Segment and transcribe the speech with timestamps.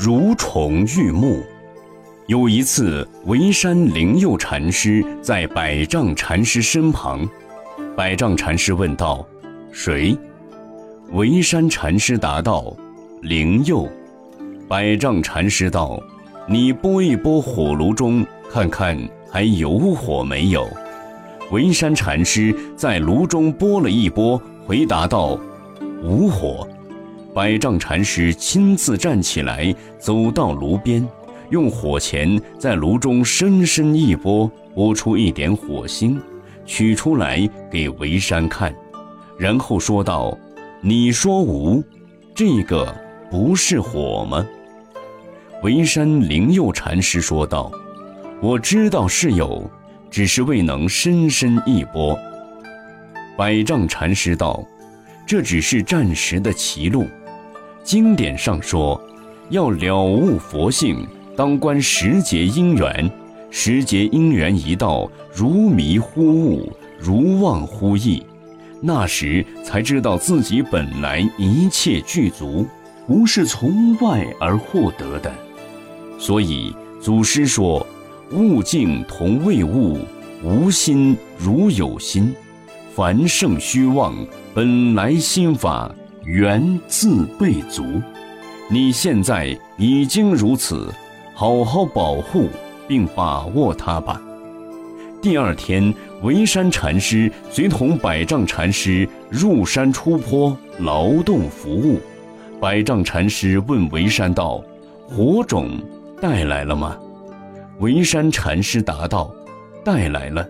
[0.00, 1.42] 如虫遇木。
[2.28, 7.28] 有一次，沩山灵佑禅师在百丈禅师身旁，
[7.96, 9.26] 百丈禅师问道
[9.72, 10.16] ：“谁？”
[11.12, 12.72] 沩山禅师答道
[13.22, 13.88] ：“灵佑。”
[14.68, 16.00] 百丈禅师道
[16.46, 18.96] ：“你拨一拨火炉中，看看
[19.28, 20.64] 还有火没有。”
[21.50, 25.36] 沩山禅师在炉中拨了一拨，回答道
[26.04, 26.64] ：“无火。”
[27.38, 31.06] 百丈禅师亲自站起来，走到炉边，
[31.50, 36.20] 用火钳在炉中深深一拨，拨出一点火星，
[36.66, 38.74] 取出来给沩山看，
[39.38, 40.36] 然后说道
[40.82, 41.80] ：“你说无，
[42.34, 42.92] 这个
[43.30, 44.44] 不是火吗？”
[45.62, 47.70] 沩山灵佑禅师说道
[48.42, 49.70] ：“我知道是有。”
[50.10, 52.18] 只是未能深深一拨。
[53.36, 54.66] 百丈禅师道
[55.24, 57.06] ：“这只是暂时的歧路。
[57.88, 59.02] 经典上说，
[59.48, 63.10] 要了悟佛性，当观时节因缘。
[63.50, 68.22] 时节因缘一到，如迷忽悟，如忘忽意，
[68.82, 72.66] 那时才知道自己本来一切具足，
[73.06, 75.32] 不是从外而获得的。
[76.18, 77.86] 所以祖师说。”
[78.32, 79.96] 物境同未物，
[80.44, 82.34] 无心如有心，
[82.94, 84.14] 凡圣虚妄，
[84.52, 85.90] 本来心法
[86.28, 87.82] 缘自备足。
[88.68, 90.92] 你现在已经如此，
[91.32, 92.50] 好好保护
[92.86, 94.20] 并把握它吧。
[95.22, 101.98] 第二天，沩山禅师随同百丈禅师入山出坡劳动服务。
[102.60, 104.62] 百丈禅师问沩山道
[105.08, 105.80] ：“火种
[106.20, 106.94] 带来了吗？”
[107.80, 109.34] 沩山禅师答道
[109.82, 110.46] ：“带来了。”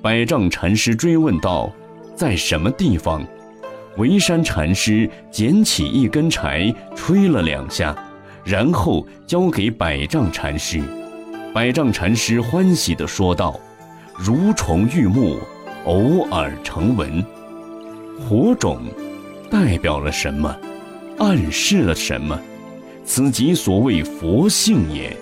[0.00, 1.72] 百丈禅师追问道
[2.14, 3.20] ：“在什么地方？”
[3.96, 7.94] 沩山禅师捡起一根柴，吹了两下，
[8.42, 10.80] 然后交给百丈禅师。
[11.52, 13.60] 百丈禅师欢喜地说道
[14.16, 15.38] ：“如虫遇木，
[15.84, 17.22] 偶尔成文。
[18.18, 18.80] 火种
[19.50, 20.56] 代表了什么？
[21.18, 22.40] 暗示了什么？
[23.04, 25.14] 此即所谓佛性也。”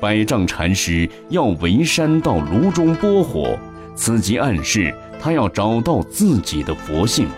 [0.00, 3.56] 百丈禅师要沩山到炉中拨火，
[3.94, 7.28] 此即暗示他要找到自己的佛性，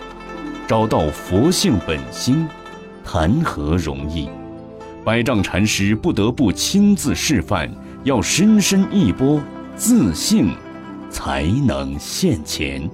[0.67, 2.47] 找到佛性本心，
[3.03, 4.27] 谈何容易？
[5.03, 7.71] 百丈禅师不得不亲自示范，
[8.03, 9.39] 要深深一波，
[9.75, 10.49] 自信
[11.11, 12.89] 才能现前。